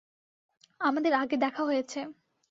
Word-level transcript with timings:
আমাদের 0.81 1.13
আগে 1.13 1.35
দেখা 1.37 1.61
হয়েছে। 1.63 1.99